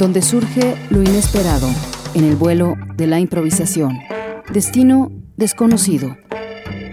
[0.00, 1.68] donde surge lo inesperado
[2.14, 3.98] en el vuelo de la improvisación.
[4.50, 6.16] Destino desconocido.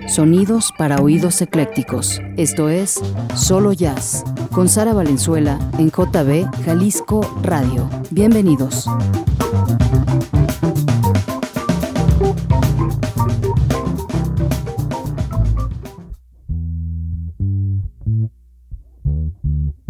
[0.07, 2.21] Sonidos para oídos eclécticos.
[2.35, 2.99] Esto es
[3.33, 7.89] Solo Jazz, con Sara Valenzuela en JB Jalisco Radio.
[8.11, 8.87] Bienvenidos.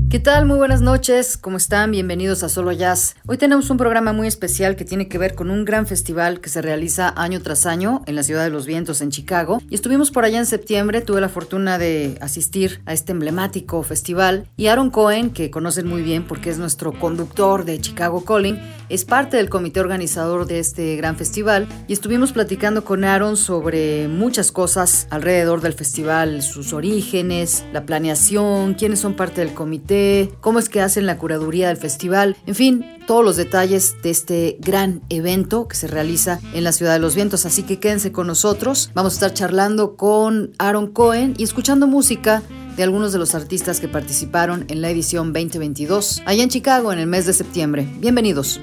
[0.09, 0.45] ¿Qué tal?
[0.45, 1.91] Muy buenas noches, ¿cómo están?
[1.91, 3.17] Bienvenidos a Solo Jazz.
[3.27, 6.47] Hoy tenemos un programa muy especial que tiene que ver con un gran festival que
[6.47, 9.61] se realiza año tras año en la Ciudad de los Vientos en Chicago.
[9.69, 14.47] Y estuvimos por allá en septiembre, tuve la fortuna de asistir a este emblemático festival.
[14.55, 19.03] Y Aaron Cohen, que conocen muy bien porque es nuestro conductor de Chicago Calling, es
[19.03, 21.67] parte del comité organizador de este gran festival.
[21.89, 28.75] Y estuvimos platicando con Aaron sobre muchas cosas alrededor del festival, sus orígenes, la planeación,
[28.75, 29.96] quiénes son parte del comité
[30.41, 34.57] cómo es que hacen la curaduría del festival, en fin, todos los detalles de este
[34.59, 37.45] gran evento que se realiza en la Ciudad de los Vientos.
[37.45, 38.91] Así que quédense con nosotros.
[38.93, 42.43] Vamos a estar charlando con Aaron Cohen y escuchando música
[42.75, 46.99] de algunos de los artistas que participaron en la edición 2022 allá en Chicago en
[46.99, 47.87] el mes de septiembre.
[47.99, 48.61] Bienvenidos.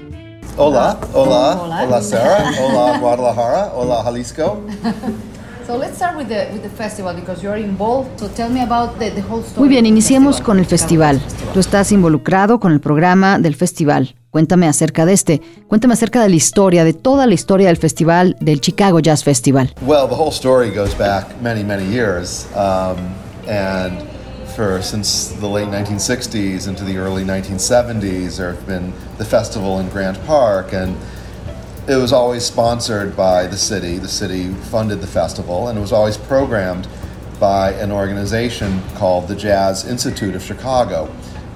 [0.57, 4.61] Hola, hola, hola, hola Sarah, hola Guadalajara, hola Jalisco.
[9.57, 11.19] Muy bien, iniciemos con el festival.
[11.53, 14.15] Tú estás involucrado con el programa del festival.
[14.29, 15.41] Cuéntame acerca de este.
[15.67, 19.73] Cuéntame acerca de la historia, de toda la historia del festival, del Chicago Jazz Festival.
[19.81, 22.45] Well, the whole story goes back many, many years.
[22.53, 22.97] Um,
[23.47, 24.03] and
[24.55, 29.89] for since the late 1960s into the early 1970s, there have been the festival in
[29.89, 30.95] Grant Park and
[31.87, 33.99] it was always sponsored by the city.
[33.99, 36.87] The city funded the festival, and it was always programmed
[37.39, 41.05] by an organization called the Jazz Institute of Chicago,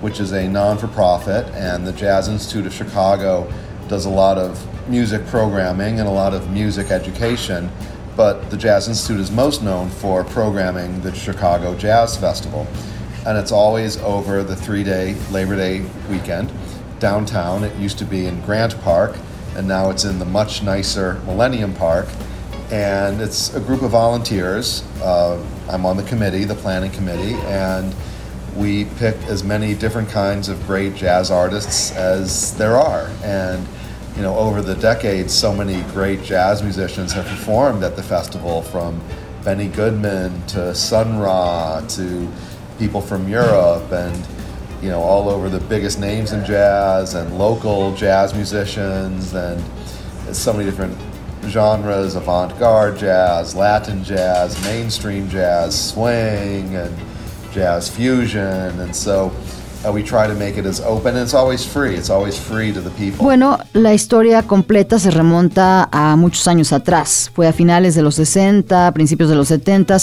[0.01, 1.47] which is a non for profit.
[1.55, 3.51] And the Jazz Institute of Chicago
[3.87, 7.71] does a lot of music programming and a lot of music education.
[8.15, 12.67] But the Jazz Institute is most known for programming the Chicago Jazz Festival.
[13.25, 16.51] And it's always over the three day Labor Day weekend
[16.99, 17.63] downtown.
[17.63, 19.15] It used to be in Grant Park
[19.55, 22.07] and now it's in the much nicer Millennium Park.
[22.71, 24.83] And it's a group of volunteers.
[25.01, 27.95] Uh, I'm on the committee, the planning committee, and
[28.55, 33.09] we pick as many different kinds of great jazz artists as there are.
[33.23, 33.67] And
[34.15, 38.61] you know, over the decades, so many great jazz musicians have performed at the festival,
[38.61, 39.01] from
[39.45, 42.29] Benny Goodman to Sun Ra to
[42.77, 44.27] people from Europe, and
[44.81, 49.61] you know, all over the biggest names in jazz and local jazz musicians and
[50.33, 50.97] so many different
[51.47, 56.95] genres avant-garde jazz, Latin jazz, mainstream jazz, swing and
[57.51, 59.31] jazz fusion and so
[59.85, 61.95] uh, we try to make it as open and it's always free.
[61.95, 63.23] It's always free to the people.
[63.23, 67.31] Bueno, la historia completa se remonta a muchos años atrás.
[67.33, 69.97] Fue a finales de los 60, principios de los 70.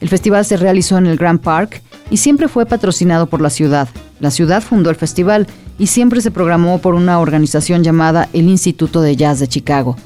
[0.00, 3.88] El festival se realizó en el Grand Park y siempre fue patrocinado por la ciudad.
[4.20, 5.46] La ciudad fundó el festival
[5.78, 9.96] y siempre se programó por una organización llamada el Instituto de Jazz de Chicago,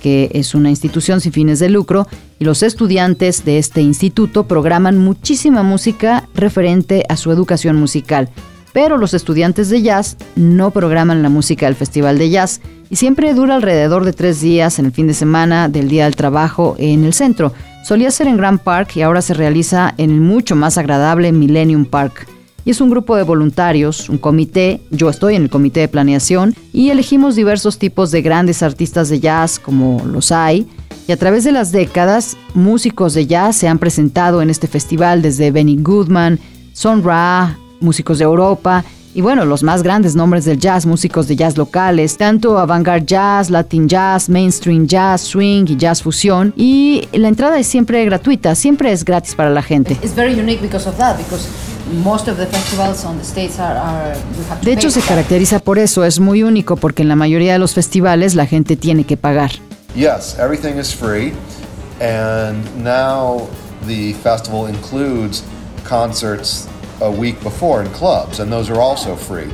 [0.00, 2.06] que es una institución sin fines de lucro
[2.38, 8.28] y los estudiantes de este instituto programan muchísima música referente a su educación musical.
[8.72, 12.60] Pero los estudiantes de jazz no programan la música del Festival de Jazz
[12.90, 16.14] y siempre dura alrededor de tres días en el fin de semana del Día del
[16.14, 17.52] Trabajo en el centro.
[17.86, 21.84] Solía ser en Grand Park y ahora se realiza en el mucho más agradable Millennium
[21.84, 22.26] Park.
[22.64, 26.56] Y es un grupo de voluntarios, un comité, yo estoy en el comité de planeación,
[26.72, 30.66] y elegimos diversos tipos de grandes artistas de jazz como los hay,
[31.06, 35.22] y a través de las décadas, músicos de jazz se han presentado en este festival
[35.22, 36.40] desde Benny Goodman,
[36.72, 38.84] Son Ra, músicos de Europa,
[39.16, 43.48] y bueno, los más grandes nombres del jazz, músicos de jazz locales, tanto avant-garde jazz,
[43.48, 46.52] latin jazz, mainstream jazz, swing y jazz fusión.
[46.54, 49.96] Y la entrada es siempre gratuita, siempre es gratis para la gente.
[54.62, 57.72] De hecho, se caracteriza por eso, es muy único porque en la mayoría de los
[57.72, 59.52] festivales la gente tiene que pagar.
[59.94, 61.32] Yes, everything is free
[62.02, 63.48] and now
[63.86, 65.42] the festival includes
[65.88, 66.68] concerts
[67.00, 69.52] a week before in clubs, and those are also free.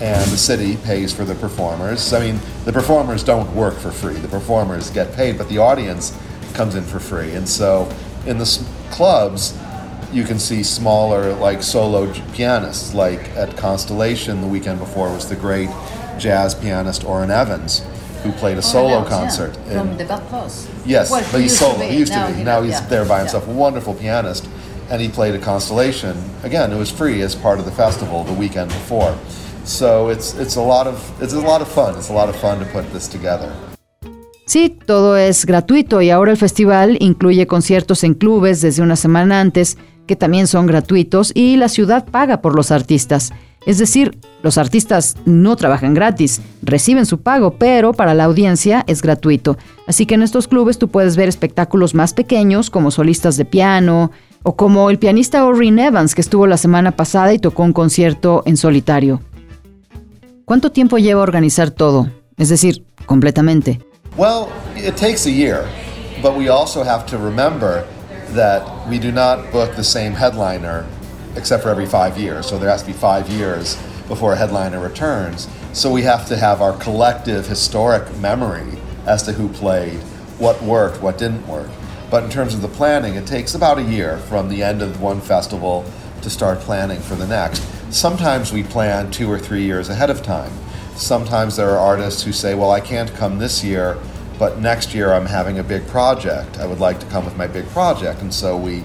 [0.00, 2.12] And the city pays for the performers.
[2.12, 4.14] I mean, the performers don't work for free.
[4.14, 6.16] The performers get paid, but the audience
[6.54, 7.34] comes in for free.
[7.34, 7.88] And so
[8.26, 9.56] in the clubs,
[10.12, 12.94] you can see smaller, like solo pianists.
[12.94, 15.70] Like at Constellation, the weekend before was the great
[16.18, 17.84] jazz pianist Orrin Evans,
[18.22, 19.56] who played a solo concert.
[19.66, 19.78] Yeah.
[19.78, 20.68] From the Close.
[20.84, 21.78] Yes, well, but he's solo.
[21.78, 22.38] He used to be.
[22.38, 22.86] Now, now he's yeah.
[22.88, 23.46] there by himself.
[23.46, 23.54] Yeah.
[23.54, 24.48] Wonderful pianist
[24.92, 26.14] and he played a constellation.
[26.44, 29.14] Again, it was free as part of the festival the weekend before.
[29.64, 31.96] So it's it's a lot of it's a lot of fun.
[31.96, 33.50] It's a lot of fun to put this together.
[34.44, 39.40] Sí, todo es gratuito y ahora el festival incluye conciertos en clubes desde una semana
[39.40, 43.32] antes, que también son gratuitos, y la ciudad paga por los artistas.
[43.64, 49.00] Es decir, los artistas no trabajan gratis, reciben su pago, pero para la audiencia es
[49.00, 49.56] gratuito.
[49.86, 54.10] Así que en estos clubes tú puedes ver espectáculos más pequeños como solistas de piano
[54.42, 58.42] o como el pianista Orrin Evans que estuvo la semana pasada y tocó un concierto
[58.46, 59.20] en solitario.
[60.44, 62.08] ¿Cuánto tiempo lleva organizar todo?
[62.36, 63.80] Es decir, completamente.
[64.16, 65.64] Well, it takes a year,
[66.22, 67.84] but we also have to remember
[68.34, 70.84] that we do not book the same headliner
[71.36, 72.46] except for every five years.
[72.46, 73.76] So there has to be five years
[74.08, 75.48] before a headliner returns.
[75.72, 80.00] So we have to have our collective historic memory as to who played,
[80.38, 81.70] what worked, what didn't work.
[82.12, 85.00] But in terms of the planning, it takes about a year from the end of
[85.00, 85.82] one festival
[86.20, 87.62] to start planning for the next.
[87.90, 90.52] Sometimes we plan two or three years ahead of time.
[90.94, 93.96] Sometimes there are artists who say, Well, I can't come this year,
[94.38, 96.58] but next year I'm having a big project.
[96.58, 98.20] I would like to come with my big project.
[98.20, 98.84] And so we,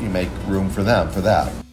[0.00, 1.63] we make room for them for that.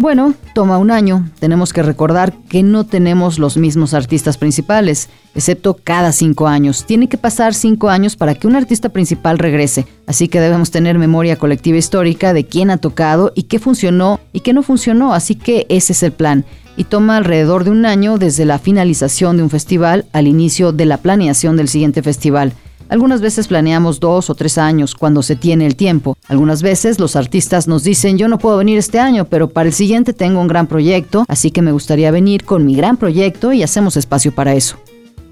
[0.00, 1.28] Bueno, toma un año.
[1.40, 6.84] Tenemos que recordar que no tenemos los mismos artistas principales, excepto cada cinco años.
[6.86, 11.00] Tiene que pasar cinco años para que un artista principal regrese, así que debemos tener
[11.00, 15.34] memoria colectiva histórica de quién ha tocado y qué funcionó y qué no funcionó, así
[15.34, 16.44] que ese es el plan.
[16.76, 20.86] Y toma alrededor de un año desde la finalización de un festival al inicio de
[20.86, 22.52] la planeación del siguiente festival.
[22.88, 26.16] Algunas veces planeamos dos o tres años cuando se tiene el tiempo.
[26.26, 29.74] Algunas veces los artistas nos dicen yo no puedo venir este año, pero para el
[29.74, 33.62] siguiente tengo un gran proyecto, así que me gustaría venir con mi gran proyecto y
[33.62, 34.76] hacemos espacio para eso.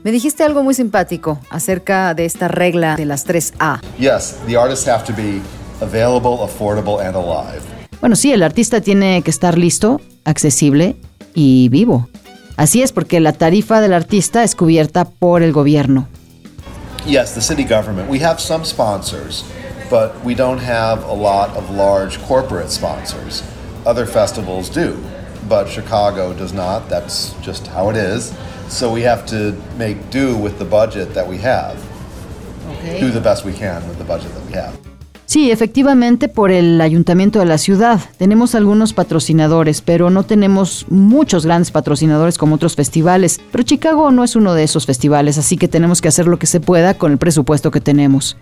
[0.05, 3.81] Me dijiste algo muy simpático acerca de esta regla de las tres A.
[3.99, 5.41] Yes, the artists have to be
[5.81, 7.62] available, affordable, and alive.
[8.00, 10.97] Bueno, sí, el artista tiene que estar listo, accesible
[11.35, 12.09] y vivo.
[12.56, 16.06] Así es porque la tarifa del artista es cubierta por el gobierno.
[17.06, 18.08] Yes, the city government.
[18.08, 19.49] We have some sponsors,
[19.88, 23.44] but we don't have a lot of large corporate sponsors.
[23.87, 25.00] Other festivals do,
[25.49, 26.88] but Chicago does not.
[26.88, 28.37] That's just how it is.
[28.69, 31.81] So we have to make do with the budget that we have.
[32.70, 32.99] Okay.
[32.99, 34.96] Do the best we can with the budget that we have.
[35.26, 38.00] Sí, efectivamente, por el ayuntamiento de la ciudad.
[38.17, 43.40] Tenemos algunos patrocinadores, pero no tenemos muchos grandes patrocinadores como otros festivales.
[43.50, 46.46] Pero Chicago no es uno de esos festivales, así que tenemos que hacer lo que
[46.46, 48.37] se pueda con el presupuesto que tenemos.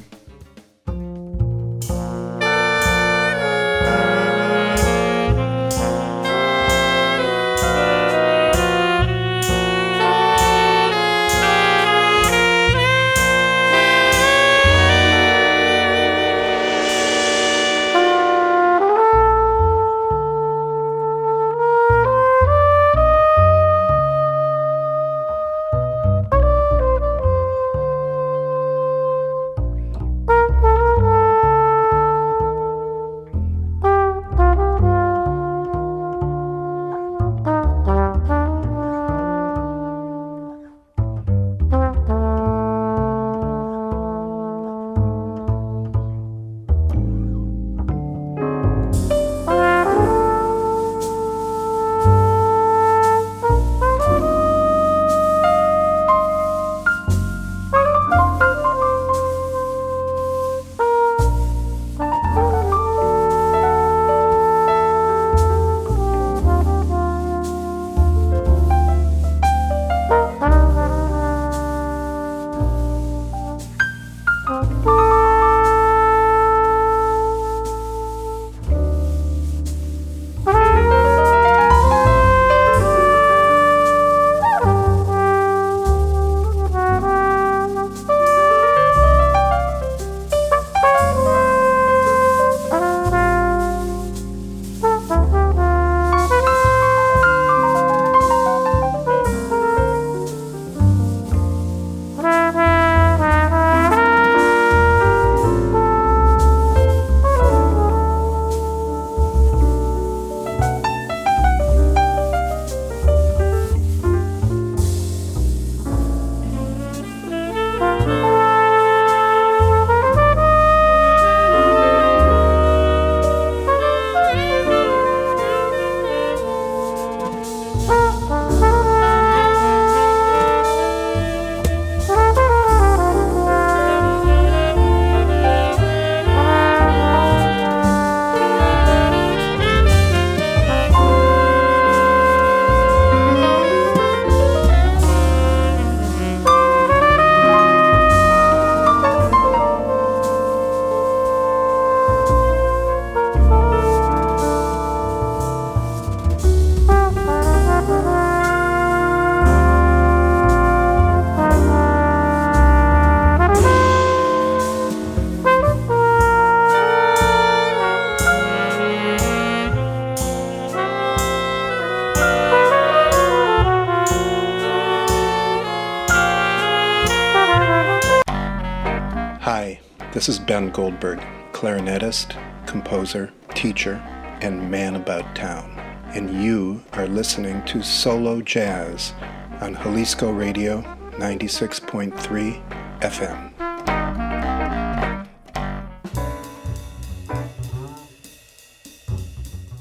[180.24, 181.20] This is Ben Goldberg,
[181.52, 184.00] clarinetist, composer, teacher,
[184.40, 185.78] and man about town.
[186.14, 189.12] And you are listening to Solo Jazz
[189.60, 190.80] on Jalisco Radio
[191.18, 192.58] 96.3
[193.02, 193.52] FM.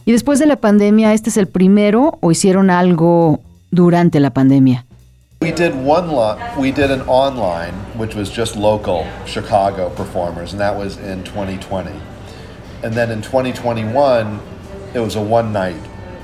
[0.03, 3.39] Y después de la pandemia, ¿este es el primero o hicieron algo
[3.71, 4.85] durante la pandemia?
[5.43, 6.57] We did one lot.
[6.57, 11.91] We did an online, which was just local Chicago performers, and that was in 2020.
[12.81, 14.39] And then in 2021,
[14.93, 15.75] it was a one-night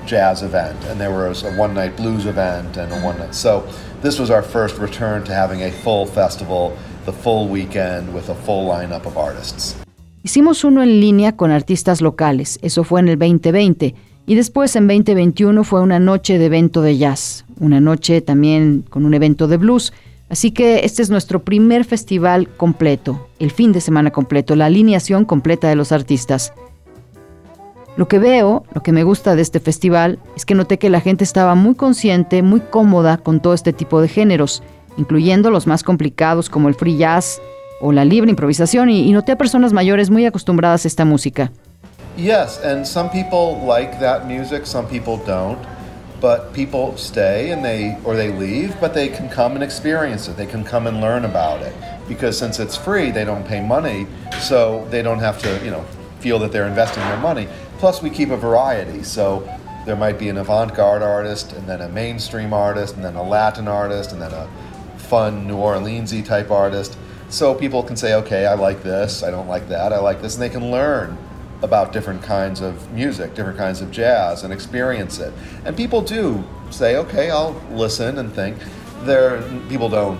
[0.05, 3.35] jazz event, and there was a one-night blues event and a one-night.
[3.35, 3.67] So
[4.01, 8.35] this was our first return to having a full festival, the full weekend with a
[8.35, 9.75] full lineup of artists.
[10.23, 12.57] Hicimos uno en línea con artistas locales.
[12.61, 13.95] Eso fue en el 2020.
[14.29, 19.07] Y después en 2021 fue una noche de evento de jazz, una noche también con
[19.07, 19.91] un evento de blues.
[20.29, 25.25] Así que este es nuestro primer festival completo, el fin de semana completo, la alineación
[25.25, 26.53] completa de los artistas.
[27.98, 31.01] Lo que veo, lo que me gusta de este festival, es que noté que la
[31.01, 34.62] gente estaba muy consciente, muy cómoda con todo este tipo de géneros,
[34.98, 37.41] incluyendo los más complicados como el free jazz
[37.81, 41.51] o la libre improvisación, y, y noté a personas mayores muy acostumbradas a esta música.
[42.19, 45.65] Yes, and some people like that music, some people don't.
[46.19, 50.35] But people stay and they or they leave, but they can come and experience it.
[50.35, 51.73] They can come and learn about it
[52.09, 54.05] because since it's free, they don't pay money,
[54.41, 55.85] so they don't have to, you know,
[56.19, 57.47] feel that they're investing their money.
[57.77, 59.47] Plus, we keep a variety, so
[59.85, 63.69] there might be an avant-garde artist, and then a mainstream artist, and then a Latin
[63.69, 64.49] artist, and then a
[64.97, 66.97] fun New Orleansy type artist.
[67.29, 70.33] So people can say, okay, I like this, I don't like that, I like this,
[70.33, 71.17] and they can learn
[71.62, 75.34] about different kinds of music, different kinds of jazz, and experience it.
[75.66, 78.58] And people do say, okay, I'll listen and think.
[79.04, 80.20] There, people don't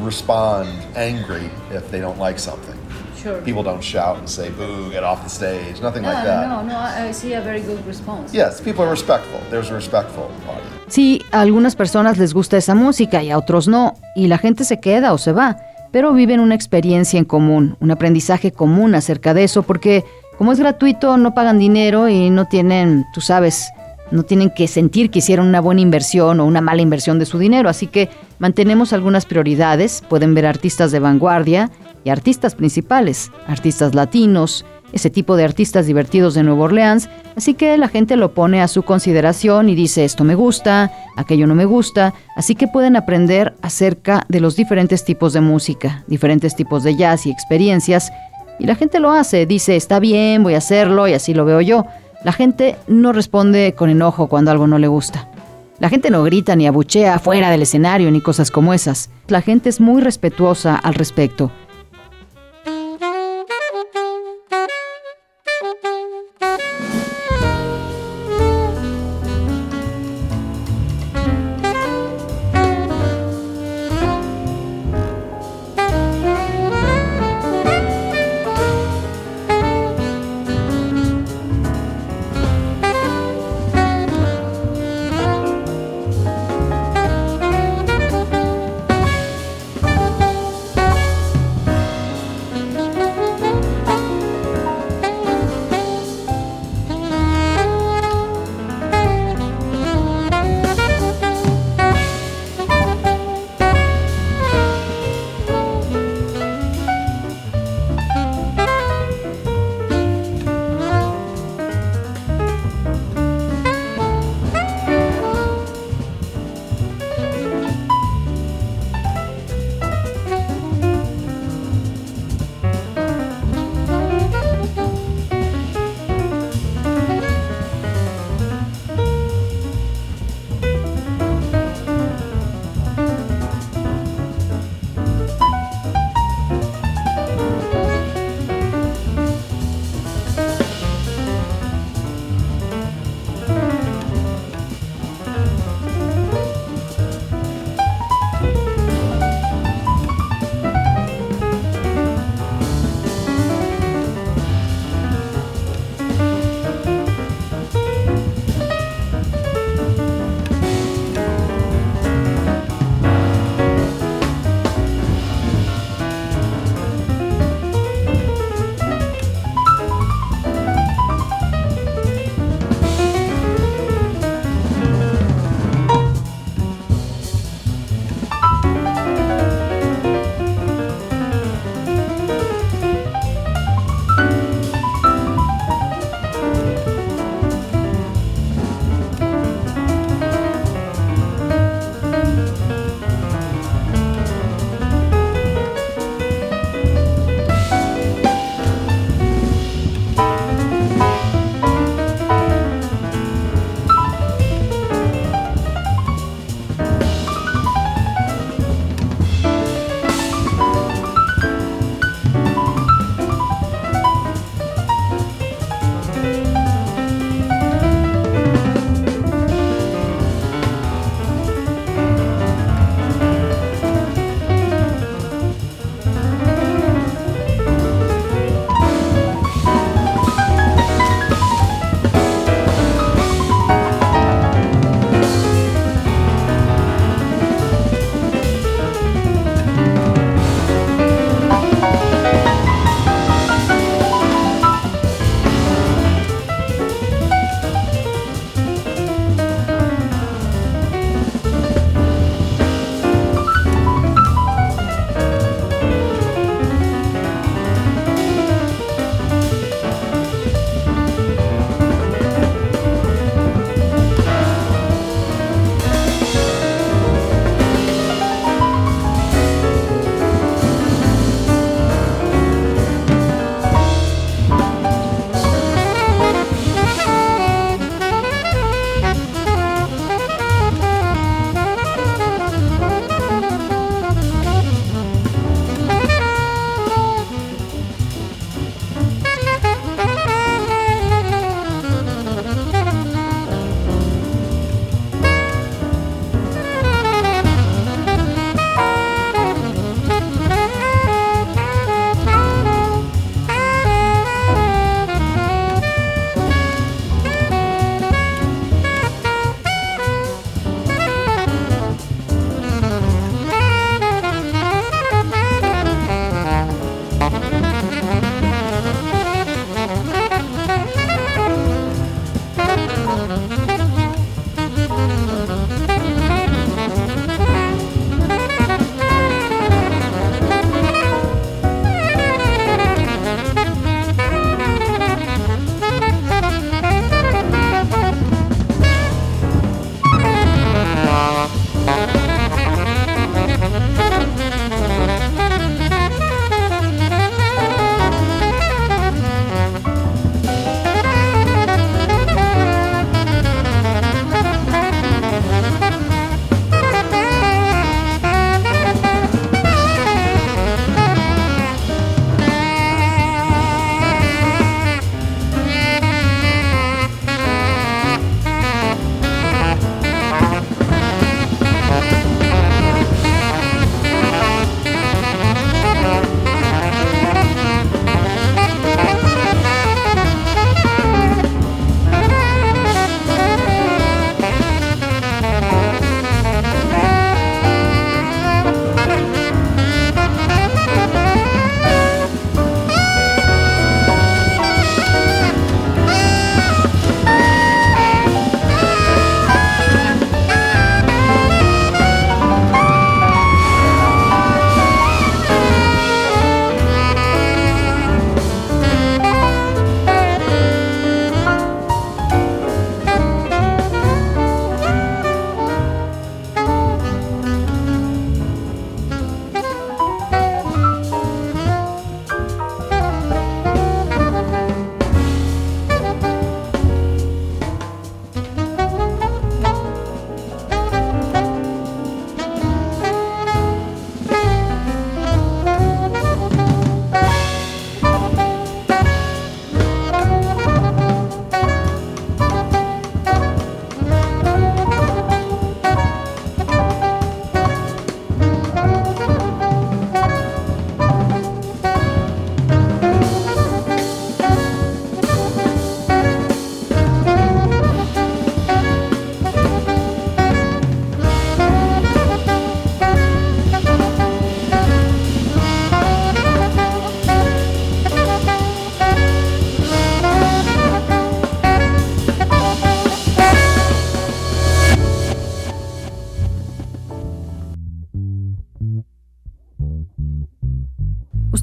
[0.00, 2.76] respond angry if they don't like something.
[3.16, 3.40] Sure.
[3.42, 6.48] People don't shout and say, boo, get off the stage, nothing no, like that.
[6.48, 8.32] No, no, I see a very good response.
[8.32, 9.40] Yes, people are respectful.
[9.50, 10.78] There's a respectful audience.
[10.88, 14.64] Sí, a algunas personas les gusta esa música y a otros no, y la gente
[14.64, 15.56] se queda o se va,
[15.90, 20.04] pero viven una experiencia en común, un aprendizaje común acerca de eso, porque
[20.38, 23.72] como es gratuito, no pagan dinero y no tienen, tú sabes,
[24.12, 27.38] no tienen que sentir que hicieron una buena inversión o una mala inversión de su
[27.38, 27.68] dinero.
[27.68, 30.02] Así que mantenemos algunas prioridades.
[30.08, 31.70] Pueden ver artistas de vanguardia
[32.04, 37.10] y artistas principales, artistas latinos, ese tipo de artistas divertidos de Nueva Orleans.
[37.36, 41.48] Así que la gente lo pone a su consideración y dice esto me gusta, aquello
[41.48, 42.14] no me gusta.
[42.36, 47.26] Así que pueden aprender acerca de los diferentes tipos de música, diferentes tipos de jazz
[47.26, 48.12] y experiencias
[48.58, 51.60] y la gente lo hace, dice, está bien, voy a hacerlo y así lo veo
[51.60, 51.86] yo.
[52.24, 55.28] La gente no responde con enojo cuando algo no le gusta.
[55.78, 59.10] La gente no grita ni abuchea fuera del escenario ni cosas como esas.
[59.28, 61.52] La gente es muy respetuosa al respecto.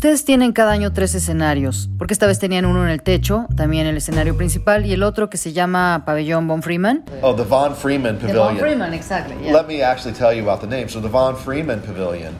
[0.06, 3.88] Ustedes tienen cada año tres escenarios, porque esta vez tenían uno en el techo, también
[3.88, 7.04] el escenario principal, y el otro que se llama Pabellón Von Freeman.
[7.24, 8.36] Oh, the Von Freeman Pavilion.
[8.36, 9.36] The Von Freeman, exactly.
[9.44, 9.52] Yeah.
[9.52, 10.89] Let me actually tell you about the name.
[10.89, 12.38] So the Von Freeman Pavilion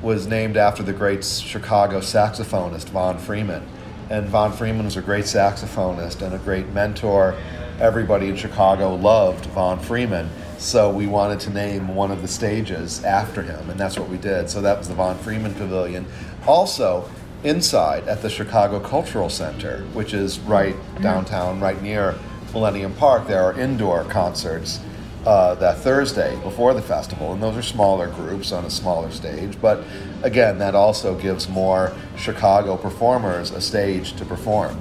[0.00, 3.60] was named after the great Chicago saxophonist Von Freeman.
[4.08, 7.34] And Von Freeman was a great saxophonist and a great mentor.
[7.78, 10.30] Everybody in Chicago loved Von Freeman.
[10.56, 14.16] So we wanted to name one of the stages after him, and that's what we
[14.16, 14.48] did.
[14.48, 16.06] So that was the Von Freeman Pavilion.
[16.46, 17.08] Also,
[17.44, 22.16] inside at the Chicago Cultural Center, which is right downtown, right near
[22.52, 24.80] Millennium Park, there are indoor concerts
[25.24, 29.60] uh, that Thursday before the festival, and those are smaller groups on a smaller stage.
[29.60, 29.84] But
[30.22, 34.80] again, that also gives more Chicago performers a stage to perform.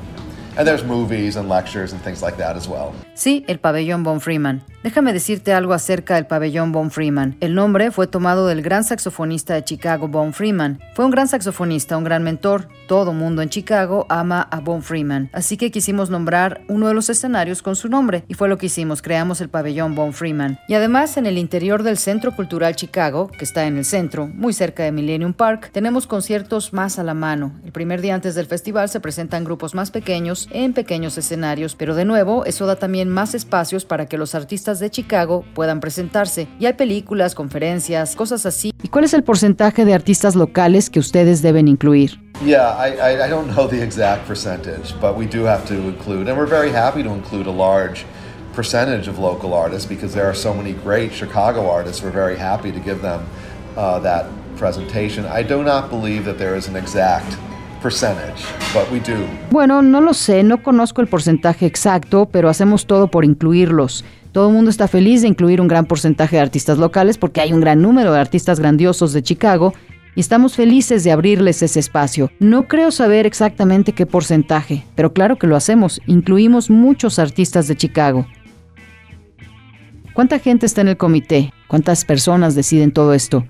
[0.58, 2.93] And there's movies and lectures and things like that as well.
[3.22, 4.64] Sí, el pabellón Von Freeman.
[4.84, 7.38] Déjame decirte algo acerca del pabellón Von Freeman.
[7.40, 10.80] El nombre fue tomado del gran saxofonista de Chicago, Von Freeman.
[10.96, 12.68] Fue un gran saxofonista, un gran mentor.
[12.88, 15.30] Todo mundo en Chicago ama a Von Freeman.
[15.34, 18.24] Así que quisimos nombrar uno de los escenarios con su nombre.
[18.28, 20.58] Y fue lo que hicimos, creamos el pabellón Von Freeman.
[20.68, 24.52] Y además, en el interior del Centro Cultural Chicago, que está en el centro, muy
[24.52, 27.54] cerca de Millennium Park, tenemos conciertos más a la mano.
[27.64, 31.94] El primer día antes del festival se presentan grupos más pequeños en pequeños escenarios, pero
[31.94, 36.47] de nuevo, eso da también más espacios para que los artistas de Chicago puedan presentarse.
[36.60, 38.74] Y hay películas, conferencias, cosas así.
[38.82, 42.19] ¿Y cuál es el porcentaje de artistas locales que ustedes deben incluir?
[42.43, 46.28] Yeah, I, I, I don't know the exact percentage, but we do have to include,
[46.28, 48.06] and we're very happy to include a large
[48.54, 52.02] percentage of local artists because there are so many great Chicago artists.
[52.02, 53.26] We're very happy to give them
[53.78, 54.26] uh, that
[54.58, 55.26] presentation.
[55.26, 57.38] I do not believe that there is an exact
[57.82, 59.26] percentage, but we do.
[59.50, 64.06] Bueno, no lo sé, no conozco el porcentaje exacto, pero hacemos todo por incluirlos.
[64.32, 67.52] Todo el mundo está feliz de incluir un gran porcentaje de artistas locales porque hay
[67.52, 69.74] un gran número de artistas grandiosos de Chicago
[70.15, 72.32] y estamos felices de abrirles ese espacio.
[72.39, 76.02] No creo saber exactamente qué porcentaje, pero claro que lo hacemos.
[76.06, 78.26] Incluimos muchos artistas de Chicago.
[80.13, 81.54] ¿Cuánta gente está en el comité?
[81.67, 83.46] ¿Cuántas personas deciden todo esto?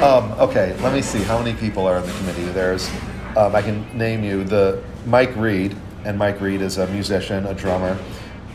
[0.00, 2.52] Um, okay, let me see how many people are in the committee.
[2.54, 2.88] There's,
[3.36, 7.54] um, I can name you the Mike Reed, and Mike Reed is a musician, a
[7.54, 7.98] drummer,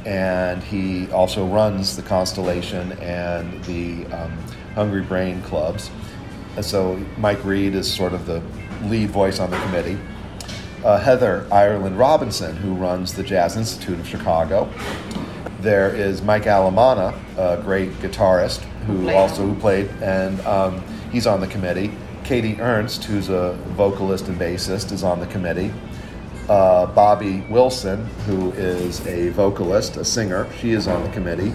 [0.06, 4.32] and he also runs the Constellation and the um,
[4.76, 5.92] Hungry Brain clubs.
[6.56, 8.42] And so Mike Reed is sort of the
[8.84, 9.98] lead voice on the committee.
[10.84, 14.72] Uh, Heather Ireland Robinson, who runs the Jazz Institute of Chicago.
[15.60, 21.42] There is Mike Alamana, a great guitarist who also who played, and um, he's on
[21.42, 21.92] the committee.
[22.30, 25.74] Katie Ernst, who's a vocalist and bassist, is on the committee.
[26.48, 31.52] Uh, Bobby Wilson, who is a vocalist, a singer, she is on the committee.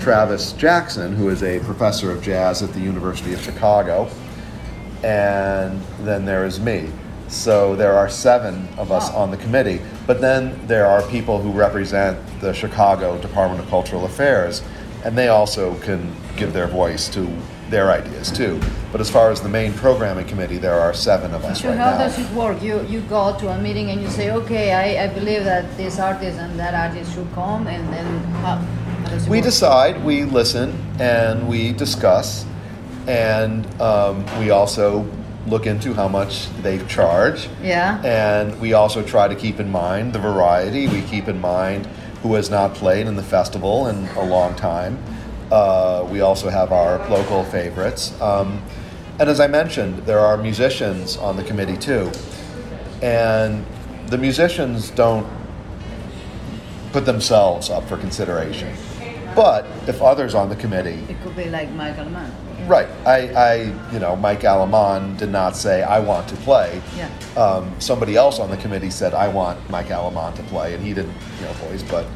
[0.00, 4.06] Travis Jackson, who is a professor of jazz at the University of Chicago.
[5.02, 6.90] And then there is me.
[7.28, 9.80] So there are seven of us on the committee.
[10.06, 14.62] But then there are people who represent the Chicago Department of Cultural Affairs,
[15.04, 16.00] and they also can
[16.36, 17.28] give their voice to
[17.70, 18.60] their ideas too.
[18.92, 21.78] But as far as the main programming committee, there are seven of us So right
[21.78, 21.98] how now.
[21.98, 22.62] does it work?
[22.62, 25.98] You you go to a meeting and you say, okay, I, I believe that this
[25.98, 28.06] artist and that artist should come, and then
[28.42, 29.44] how, how does We work?
[29.44, 32.44] decide, we listen, and we discuss,
[33.06, 35.06] and um, we also
[35.46, 37.48] look into how much they charge.
[37.62, 38.00] Yeah.
[38.02, 40.86] And we also try to keep in mind the variety.
[40.88, 41.86] We keep in mind
[42.24, 44.98] who has not played in the festival in a long time.
[45.52, 48.18] Uh, we also have our local favorites.
[48.18, 48.62] Um,
[49.20, 52.10] and as I mentioned, there are musicians on the committee too.
[53.02, 53.62] And
[54.06, 55.26] the musicians don't
[56.92, 58.74] put themselves up for consideration.
[59.36, 62.32] But if others on the committee It could be like Michael Mann.
[62.66, 62.88] Right.
[63.06, 63.54] I, I,
[63.92, 66.80] you know, Mike Alaman did not say, I want to play.
[66.96, 67.08] Yeah.
[67.36, 70.94] Um, somebody else on the committee said, I want Mike Alaman to play, and he
[70.94, 72.06] didn't, you know, voice, but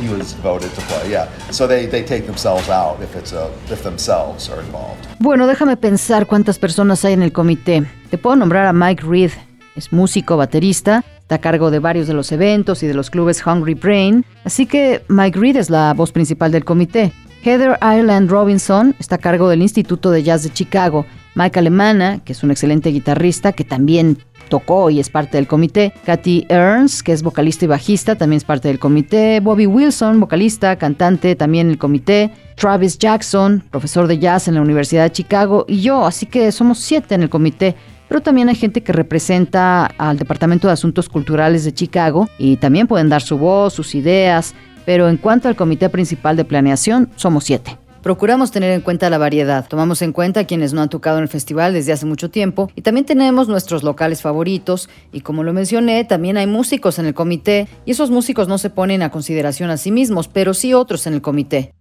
[0.00, 1.10] he was voted to play.
[1.10, 1.28] Yeah.
[1.50, 5.06] So they, they take themselves out if it's a, if themselves are involved.
[5.18, 7.84] Bueno, déjame pensar cuántas personas hay en el comité.
[8.10, 9.30] Te puedo nombrar a Mike Reed.
[9.76, 13.46] Es músico, baterista, está a cargo de varios de los eventos y de los clubes
[13.46, 14.24] Hungry Brain.
[14.42, 17.12] Así que Mike Reed es la voz principal del comité.
[17.46, 21.06] Heather Ireland Robinson está a cargo del Instituto de Jazz de Chicago.
[21.36, 25.92] Mike Alemana, que es un excelente guitarrista que también tocó y es parte del comité.
[26.04, 29.38] Katy Ernst, que es vocalista y bajista, también es parte del comité.
[29.38, 32.32] Bobby Wilson, vocalista, cantante, también el comité.
[32.56, 36.80] Travis Jackson, profesor de jazz en la Universidad de Chicago, y yo, así que somos
[36.80, 37.76] siete en el comité.
[38.08, 42.88] Pero también hay gente que representa al Departamento de Asuntos Culturales de Chicago y también
[42.88, 44.52] pueden dar su voz, sus ideas.
[44.86, 47.76] Pero en cuanto al comité principal de planeación, somos siete.
[48.06, 49.66] procuramos tener en cuenta la variedad.
[49.66, 52.70] Tomamos en cuenta a quienes no han tocado en el festival desde hace mucho tiempo
[52.76, 57.14] y también tenemos nuestros locales favoritos y como lo mencioné, también hay músicos en el
[57.14, 61.08] comité y esos músicos no se ponen a consideración a sí mismos, pero sí otros
[61.08, 61.72] en el comité.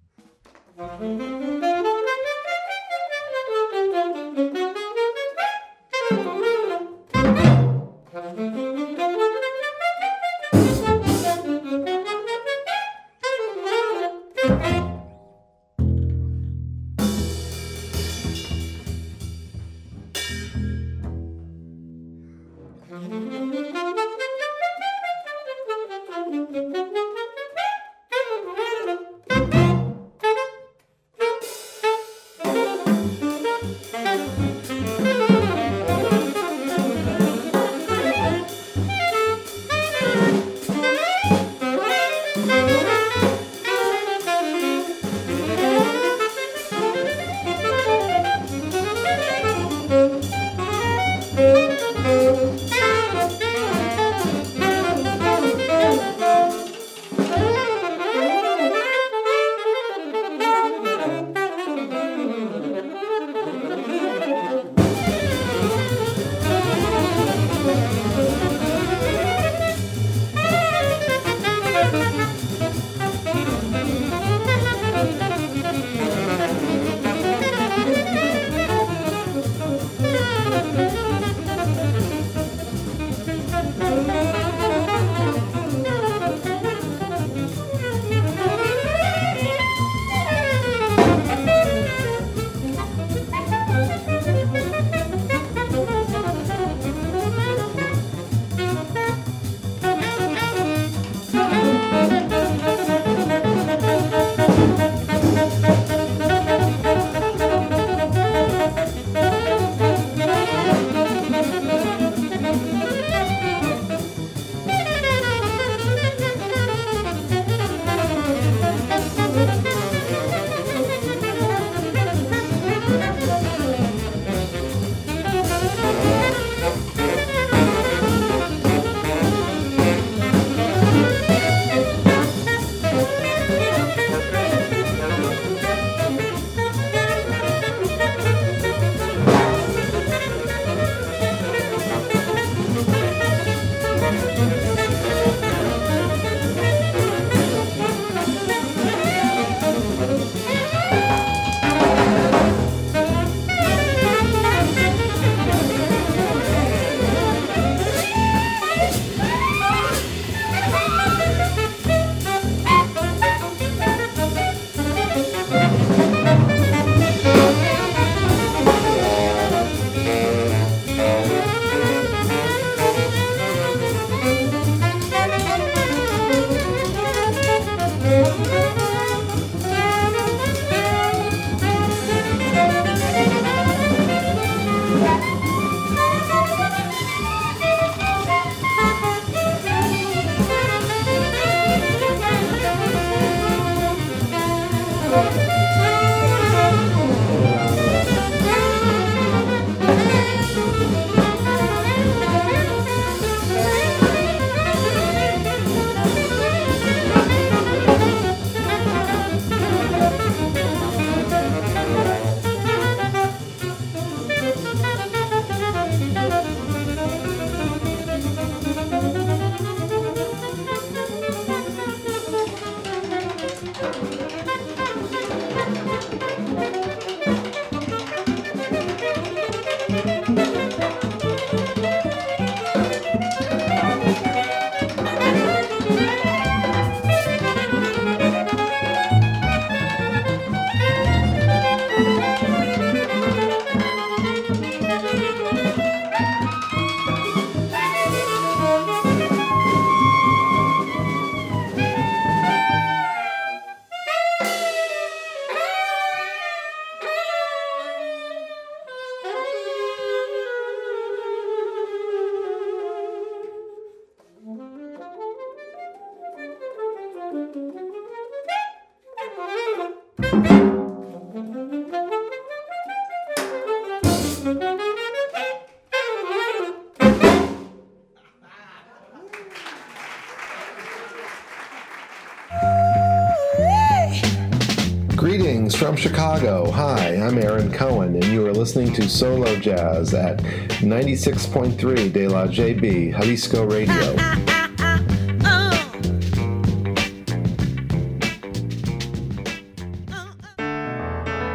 [285.96, 286.70] From Chicago.
[286.72, 290.40] Hi, I'm Aaron Cohen, and you are listening to Solo Jazz at
[290.82, 294.16] 96.3 De La JB, Jalisco Radio.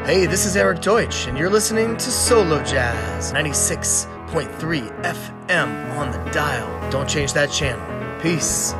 [0.07, 6.31] Hey, this is Eric Deutsch, and you're listening to Solo Jazz 96.3 FM on the
[6.31, 6.91] dial.
[6.91, 8.21] Don't change that channel.
[8.23, 8.73] Peace.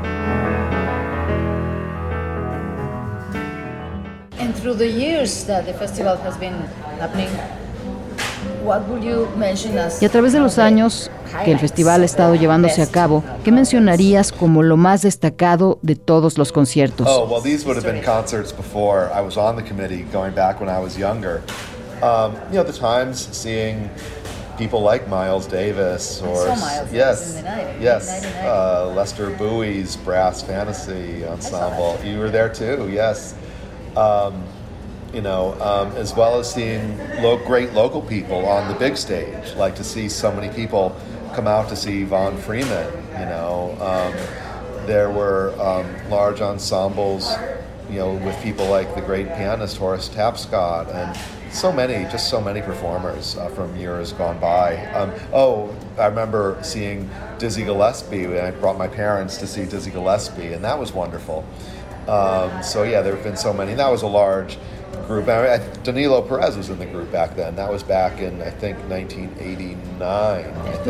[4.61, 6.55] Through the years that the festival has been
[6.99, 7.29] happening,
[8.63, 11.11] what would you mention as y a través de los años
[11.45, 15.97] que el festival ha estado llevándose a cabo, ¿qué mencionarías como lo más destacado de
[15.97, 17.07] todos los conciertos?
[17.09, 20.61] Oh, well, these would have been concerts before I was on the committee, going back
[20.61, 21.43] when I was younger.
[22.03, 23.89] Um, you know, the times seeing
[24.59, 30.43] people like Miles Davis or Miles yes, in the 90s, yes, uh, Lester Bowie's Brass
[30.43, 31.99] Fantasy Ensemble.
[32.05, 33.35] You were there too, yes.
[33.97, 34.45] Um,
[35.13, 39.55] you know, um, as well as seeing lo- great local people on the big stage,
[39.55, 40.95] like to see so many people
[41.35, 42.87] come out to see Von Freeman.
[43.13, 47.33] You know, um, there were um, large ensembles,
[47.91, 51.19] you know, with people like the great pianist Horace Tapscott and
[51.53, 54.77] so many, just so many performers uh, from years gone by.
[54.93, 58.39] Um, oh, I remember seeing Dizzy Gillespie.
[58.39, 61.45] I brought my parents to see Dizzy Gillespie, and that was wonderful.
[62.11, 63.75] Um, so yeah, there have been so many.
[63.75, 64.59] That was a large
[65.07, 65.29] group.
[65.29, 67.55] I mean, Danilo Perez was in the group back then.
[67.57, 70.03] That was back in I think 1989.
[70.03, 70.87] I think.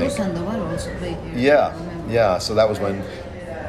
[1.36, 2.38] Yeah, yeah.
[2.38, 3.04] So that was when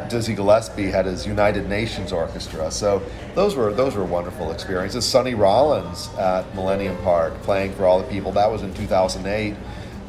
[0.08, 2.72] Dizzy Gillespie had his United Nations Orchestra.
[2.72, 3.02] So
[3.36, 5.06] those were those were wonderful experiences.
[5.06, 8.32] Sonny Rollins at Millennium Park playing for all the people.
[8.32, 9.56] That was in 2008.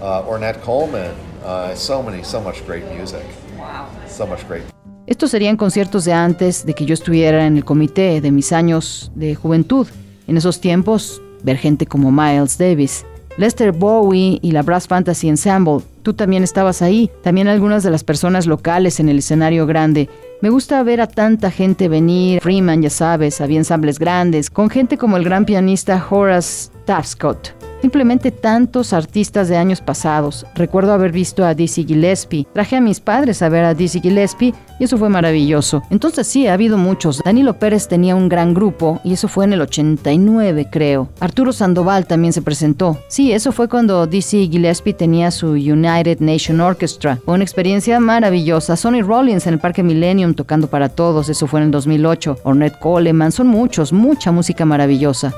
[0.00, 1.16] Uh, Ornette Coleman.
[1.42, 3.26] Uh, so many, so much great music.
[3.57, 3.90] Wow.
[4.07, 4.71] So much great.
[5.06, 9.10] Estos serían conciertos de antes de que yo estuviera en el comité de mis años
[9.16, 9.86] de juventud.
[10.28, 13.04] En esos tiempos, ver gente como Miles Davis,
[13.36, 15.80] Lester Bowie y la Brass Fantasy Ensemble.
[16.02, 20.08] Tú también estabas ahí, también algunas de las personas locales en el escenario grande.
[20.40, 24.98] Me gusta ver a tanta gente venir, Freeman, ya sabes, había ensambles grandes, con gente
[24.98, 27.62] como el gran pianista Horace Tapscott.
[27.83, 30.47] Simplemente tantos artistas de años pasados.
[30.55, 32.47] Recuerdo haber visto a Dizzy Gillespie.
[32.53, 35.83] Traje a mis padres a ver a Dizzy Gillespie y eso fue maravilloso.
[35.90, 37.21] Entonces sí, ha habido muchos.
[37.25, 41.09] Danilo Pérez tenía un gran grupo y eso fue en el 89, creo.
[41.18, 42.99] Arturo Sandoval también se presentó.
[43.09, 47.18] Sí, eso fue cuando Dizzy Gillespie tenía su United Nation Orchestra.
[47.25, 48.77] Fue una experiencia maravillosa.
[48.77, 51.29] Sonny Rollins en el Parque Millennium tocando para todos.
[51.29, 52.38] Eso fue en el 2008.
[52.45, 53.33] Ornette Coleman.
[53.33, 55.35] Son muchos, mucha música maravillosa.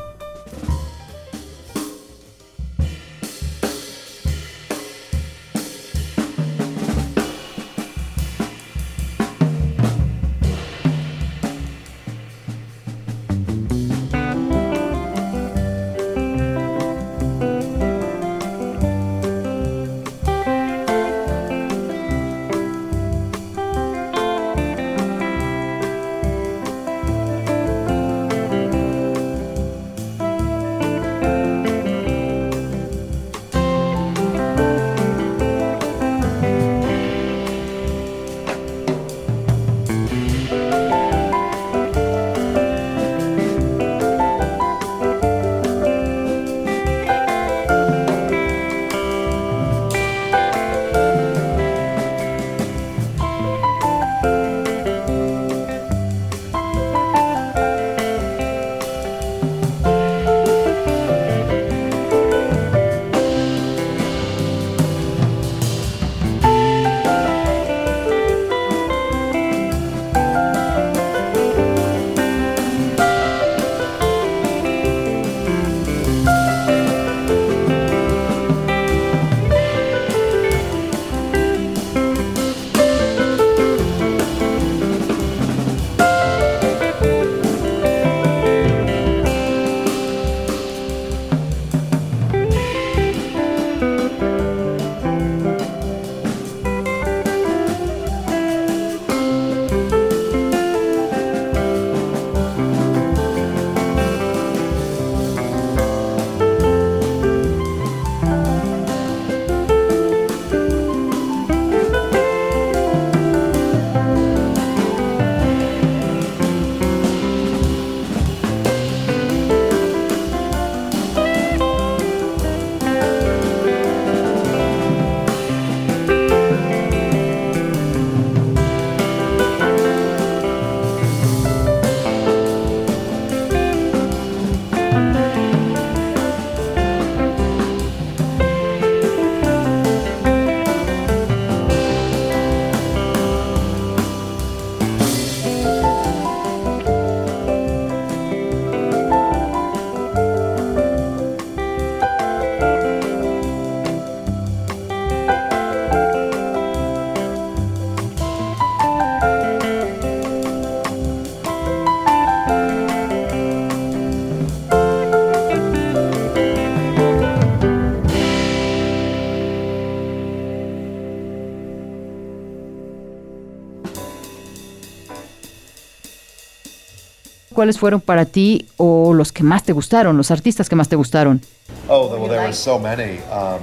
[177.65, 180.96] ¿Cuáles fueron para ti o los que más te gustaron, los artistas que más te
[180.96, 181.40] gustaron?
[181.88, 183.21] Oh, well, there were so many.
[183.33, 183.62] Um,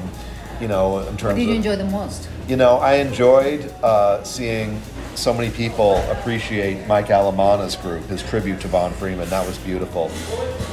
[0.60, 2.28] you know, in terms What did you enjoy the most?
[2.48, 4.82] You know, I enjoyed uh, seeing
[5.14, 9.30] so many people appreciate Mike Alamana's group, his tribute to Von Freeman.
[9.30, 10.10] That was beautiful.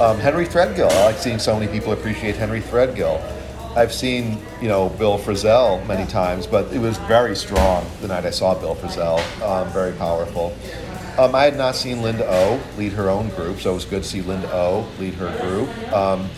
[0.01, 0.89] Um, Henry Threadgill.
[0.89, 3.21] I like seeing so many people appreciate Henry Threadgill.
[3.75, 8.25] I've seen, you know, Bill Frisell many times, but it was very strong the night
[8.25, 9.19] I saw Bill Frisell.
[9.43, 10.51] Um, very powerful.
[11.19, 14.03] Um, I had not seen Linda O lead her own group, so it was good
[14.03, 15.91] to see Linda O lead her group.
[15.91, 16.29] Um,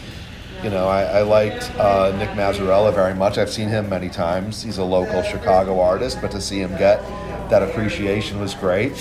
[0.64, 3.38] you know, I, I liked uh, Nick Mazzarella very much.
[3.38, 4.64] I've seen him many times.
[4.64, 7.00] He's a local Chicago artist, but to see him get
[7.52, 8.94] that appreciation was great.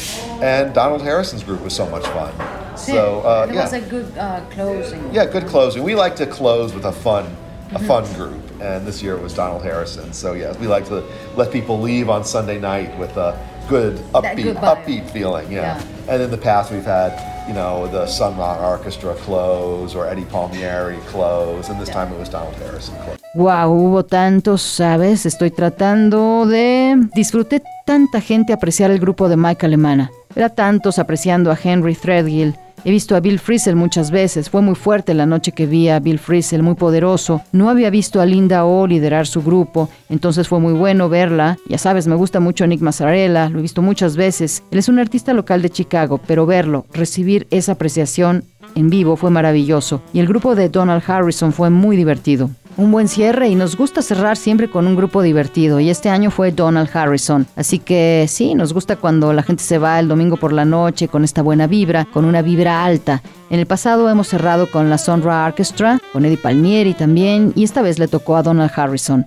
[0.42, 2.76] And Donald Harrison's group was so much fun.
[2.76, 5.14] So uh, it yeah, was a good uh, closing.
[5.14, 5.82] yeah, good closing.
[5.82, 7.24] We like to close with a fun,
[7.70, 10.12] a fun group, and this year it was Donald Harrison.
[10.12, 11.02] So yes, we like to
[11.36, 13.32] let people leave on Sunday night with a
[13.70, 15.50] good, upbeat, good upbeat feeling.
[15.50, 15.78] Yeah.
[15.78, 16.12] Yeah.
[16.12, 17.14] And in the past we've had,
[17.46, 22.18] you know, the Sun Ra Orchestra close or Eddie Palmieri close, and this time it
[22.18, 23.18] was Donald Harrison close.
[23.34, 25.24] Wow, hubo tantos, ¿sabes?
[25.24, 26.96] Estoy tratando de...
[27.14, 30.10] Disfruté tanta gente apreciar el grupo de Mike Alemana.
[30.34, 32.54] Era tantos apreciando a Henry Threadgill.
[32.82, 34.48] He visto a Bill Frisell muchas veces.
[34.48, 37.42] Fue muy fuerte la noche que vi a Bill Frisell, muy poderoso.
[37.52, 41.58] No había visto a Linda O liderar su grupo, entonces fue muy bueno verla.
[41.68, 44.62] Ya sabes, me gusta mucho Nick Mazzarella, lo he visto muchas veces.
[44.70, 49.30] Él es un artista local de Chicago, pero verlo, recibir esa apreciación en vivo fue
[49.30, 50.00] maravilloso.
[50.14, 52.50] Y el grupo de Donald Harrison fue muy divertido.
[52.80, 56.30] Un buen cierre y nos gusta cerrar siempre con un grupo divertido y este año
[56.30, 57.46] fue Donald Harrison.
[57.54, 61.06] Así que sí, nos gusta cuando la gente se va el domingo por la noche
[61.06, 63.22] con esta buena vibra, con una vibra alta.
[63.50, 67.82] En el pasado hemos cerrado con la Sonra Orchestra, con Eddie Palmieri también y esta
[67.82, 69.26] vez le tocó a Donald Harrison.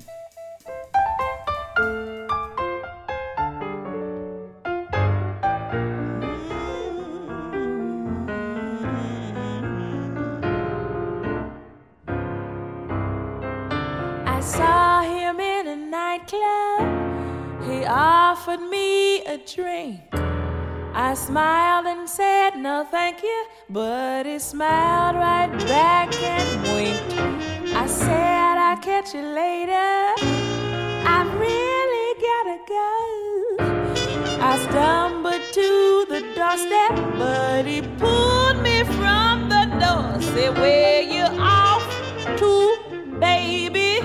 [19.55, 20.01] Drink.
[20.95, 27.75] I smiled and said no thank you, but he smiled right back and winked.
[27.75, 29.91] I said I'll catch you later.
[31.15, 32.93] I really gotta go.
[34.41, 40.21] I stumbled to the doorstep, but he pulled me from the door.
[40.21, 41.85] Said, Where you off
[42.37, 43.99] to, baby?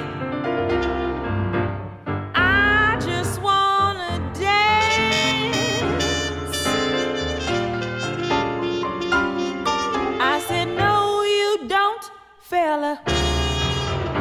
[12.48, 12.98] Fella.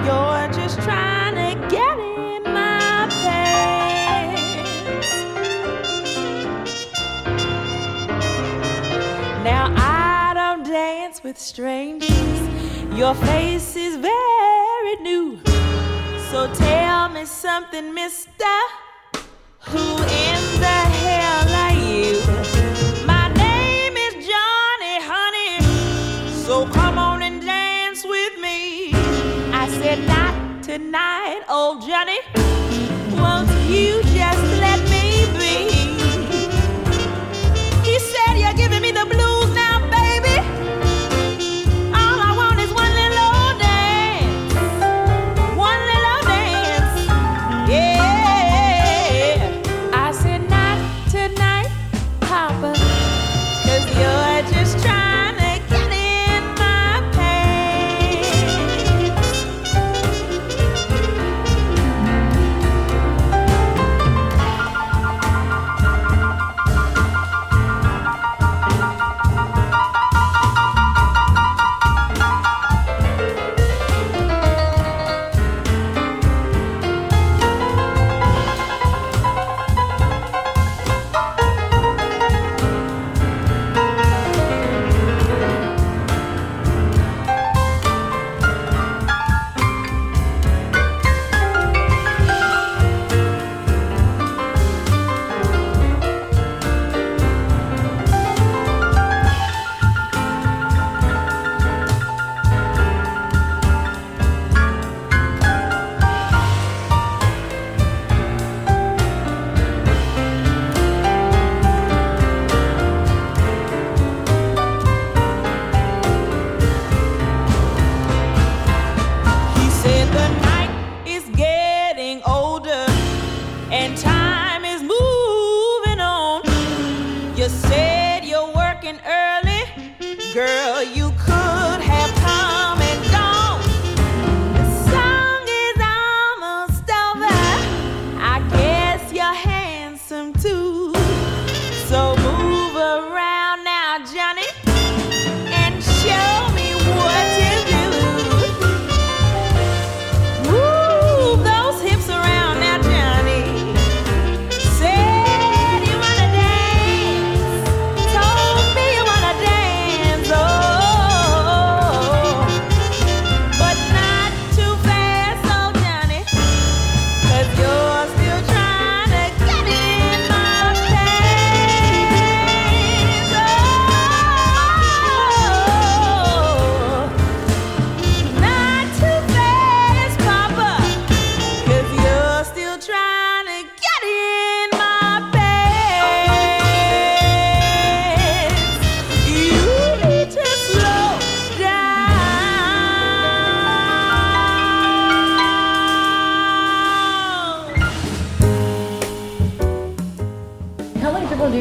[0.04, 4.44] You're just trying to get in my pants.
[9.46, 12.42] Now I don't dance with strangers.
[12.98, 15.40] Your face is very new.
[16.30, 18.58] So tell me something, mister.
[19.70, 20.04] Who
[30.78, 32.37] good night, old Johnny.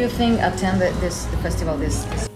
[0.06, 2.28] You think attended this the festival this, this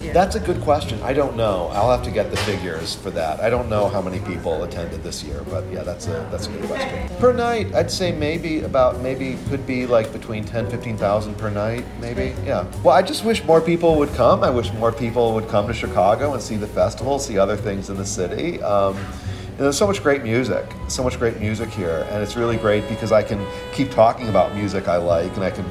[0.00, 0.12] year?
[0.12, 1.00] That's a good question.
[1.02, 1.68] I don't know.
[1.72, 3.40] I'll have to get the figures for that.
[3.40, 6.50] I don't know how many people attended this year, but yeah, that's a that's a
[6.50, 7.16] good question.
[7.18, 11.84] Per night, I'd say maybe about maybe could be like between 10 15,000 per night,
[12.00, 12.34] maybe.
[12.44, 12.66] Yeah.
[12.82, 14.44] Well, I just wish more people would come.
[14.44, 17.88] I wish more people would come to Chicago and see the festival, see other things
[17.88, 18.60] in the city.
[18.62, 22.56] Um, and there's so much great music, so much great music here, and it's really
[22.56, 25.64] great because I can keep talking about music I like and I can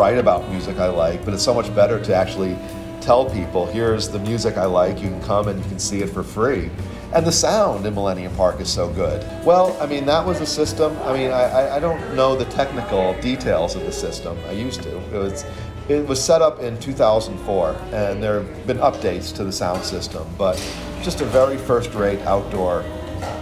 [0.00, 2.56] write about music I like, but it's so much better to actually
[3.02, 6.08] tell people, here's the music I like, you can come and you can see it
[6.08, 6.70] for free.
[7.12, 9.20] And the sound in Millennium Park is so good.
[9.44, 10.96] Well, I mean, that was a system.
[11.02, 14.38] I mean, I, I- don't know the technical details of the system.
[14.48, 14.96] I used to.
[15.14, 15.44] It was,
[15.90, 20.26] it was set up in 2004, and there have been updates to the sound system,
[20.38, 20.56] but
[21.02, 22.84] just a very first rate outdoor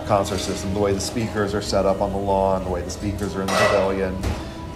[0.07, 0.75] concert system.
[0.75, 3.43] The way the speakers are set up on the lawn, the way the speakers are
[3.43, 4.17] in the pavilion.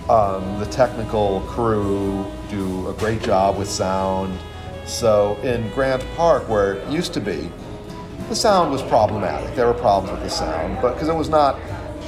[0.09, 4.39] Um, the technical crew do a great job with sound.
[4.85, 7.51] So in Grant Park, where it used to be,
[8.29, 9.55] the sound was problematic.
[9.55, 11.59] There were problems with the sound, but because it was not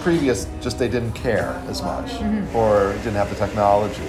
[0.00, 2.12] previous, just they didn't care as much
[2.54, 4.08] or didn't have the technology.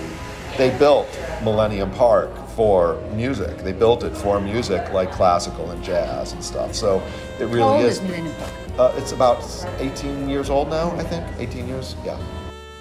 [0.57, 1.07] They built
[1.43, 3.57] Millennium Park for music.
[3.59, 6.73] They built it for music like classical and jazz and stuff.
[6.73, 7.03] So
[7.39, 7.99] it really is.
[7.99, 8.79] is?
[8.79, 9.43] Uh, it's about
[9.79, 11.25] 18 years old now, I think.
[11.37, 12.17] 18 years, yeah.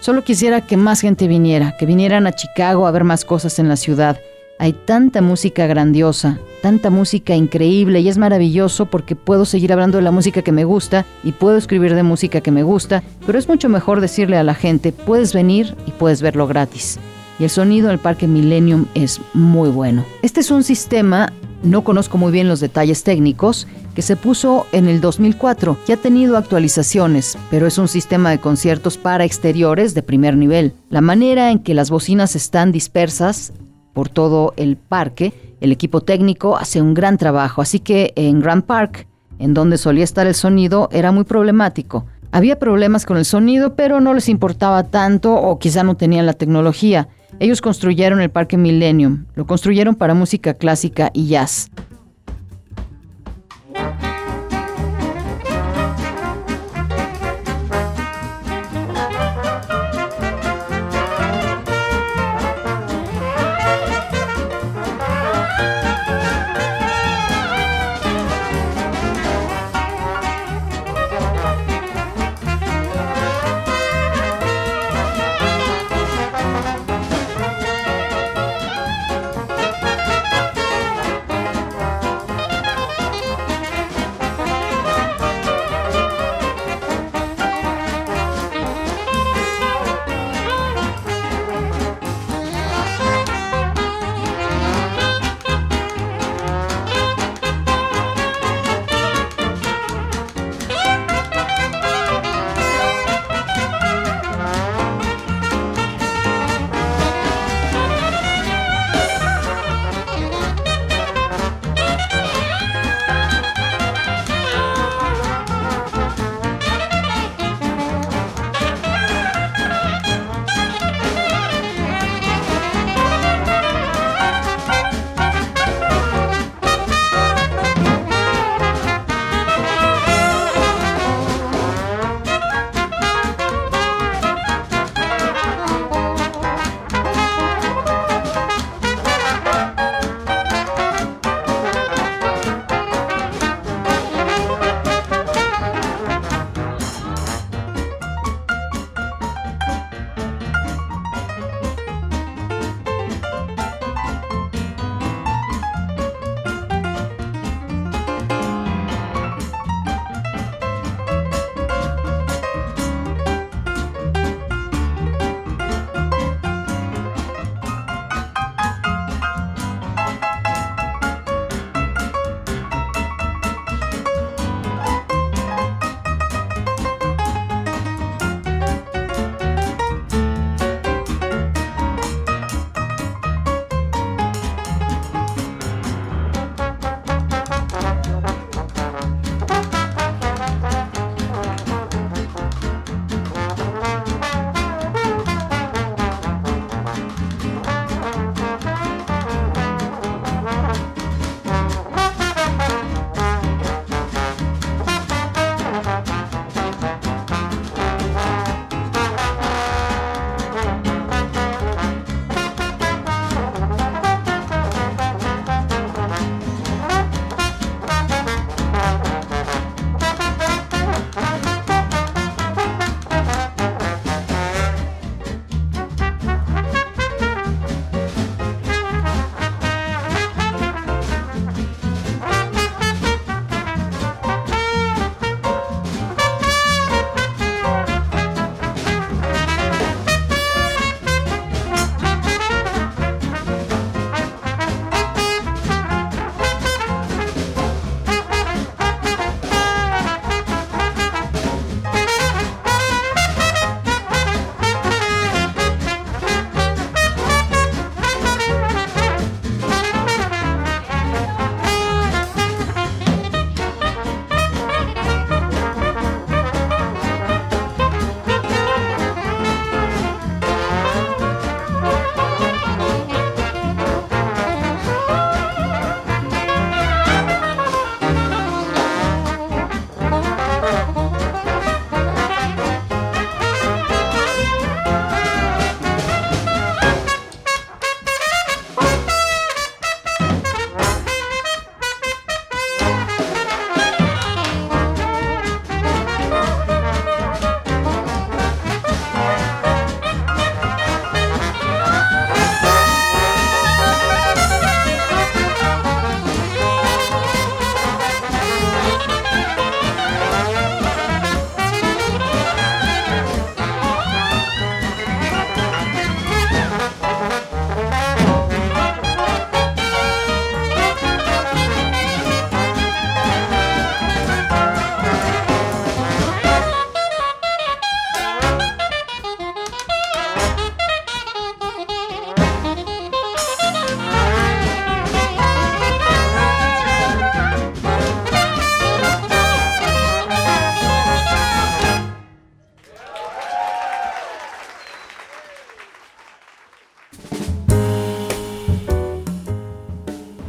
[0.05, 3.70] Solo quisiera que más gente viniera, que vinieran a Chicago a ver más cosas en
[3.70, 4.20] la ciudad.
[4.59, 10.05] Hay tanta música grandiosa, tanta música increíble y es maravilloso porque puedo seguir hablando de
[10.05, 13.48] la música que me gusta y puedo escribir de música que me gusta, pero es
[13.48, 16.98] mucho mejor decirle a la gente, puedes venir y puedes verlo gratis.
[17.39, 20.05] Y el sonido del Parque Millennium es muy bueno.
[20.22, 21.32] Este es un sistema,
[21.62, 25.97] no conozco muy bien los detalles técnicos, que se puso en el 2004 y ha
[25.97, 30.72] tenido actualizaciones, pero es un sistema de conciertos para exteriores de primer nivel.
[30.91, 33.53] La manera en que las bocinas están dispersas
[33.93, 38.64] por todo el parque, el equipo técnico hace un gran trabajo, así que en Grand
[38.64, 39.07] Park,
[39.39, 42.07] en donde solía estar el sonido, era muy problemático.
[42.32, 46.32] Había problemas con el sonido, pero no les importaba tanto o quizá no tenían la
[46.32, 47.09] tecnología.
[47.41, 51.70] Ellos construyeron el Parque Millennium, lo construyeron para música clásica y jazz.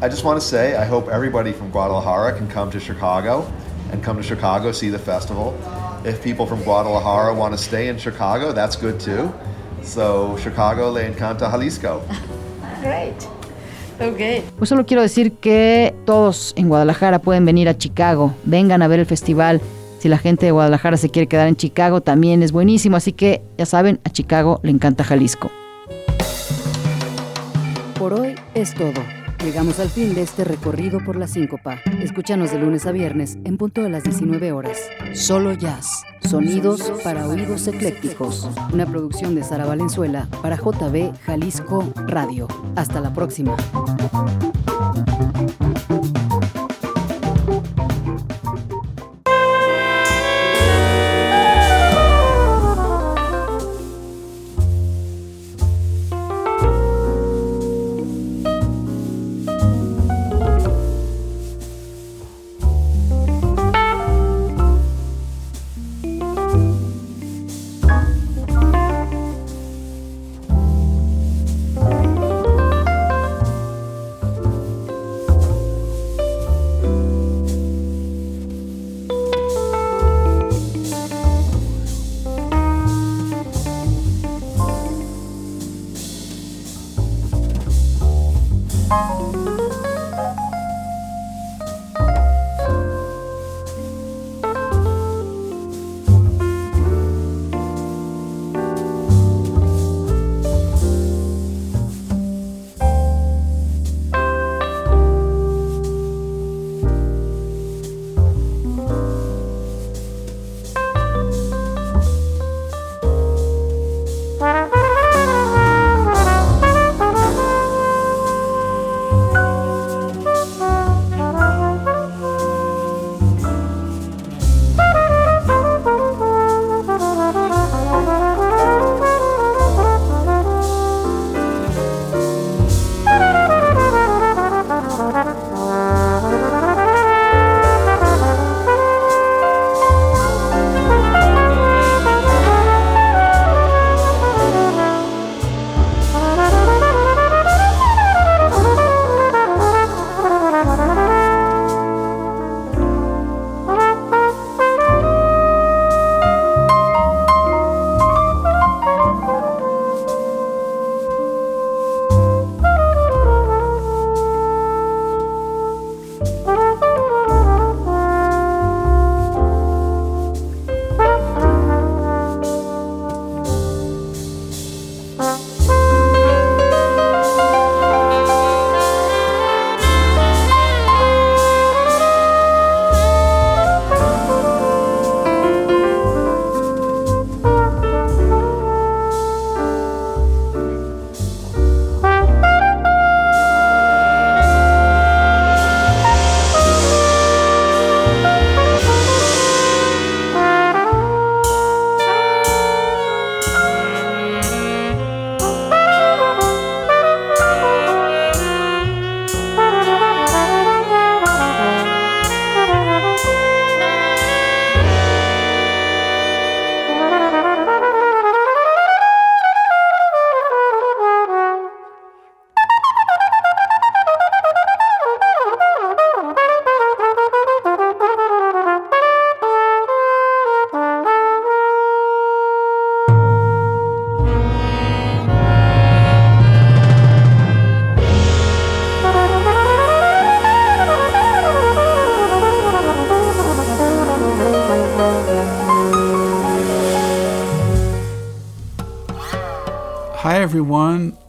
[0.06, 3.52] I just want to say I hope everybody from Guadalajara can come to Chicago
[3.92, 5.58] and come to Chicago, see the festival.
[6.06, 9.34] If people from Guadalajara want to stay in Chicago, that's good too.
[9.82, 12.04] So, Chicago le encanta Jalisco.
[12.84, 13.16] Great.
[14.00, 14.44] Okay.
[14.60, 18.36] Pues solo quiero decir que todos en Guadalajara pueden venir a Chicago.
[18.44, 19.60] Vengan a ver el festival.
[19.98, 22.96] Si la gente de Guadalajara se quiere quedar en Chicago, también es buenísimo.
[22.96, 25.50] Así que ya saben, a Chicago le encanta Jalisco.
[27.98, 29.02] Por hoy es todo.
[29.46, 31.80] Llegamos al fin de este recorrido por la síncopa.
[32.02, 34.80] Escúchanos de lunes a viernes en punto de las 19 horas.
[35.14, 36.02] Solo jazz.
[36.28, 38.50] Sonidos para oídos eclécticos.
[38.74, 42.48] Una producción de Sara Valenzuela para JB Jalisco Radio.
[42.76, 43.56] Hasta la próxima.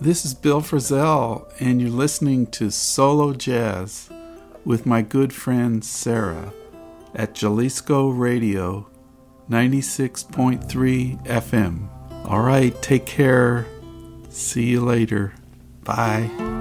[0.06, 4.08] This is Bill Frisell, and you're listening to Solo Jazz
[4.64, 6.52] with my good friend Sarah
[7.12, 8.88] at Jalisco Radio
[9.50, 11.88] 96.3 FM.
[12.24, 13.66] All right, take care.
[14.28, 15.34] See you later.
[15.82, 16.55] Bye.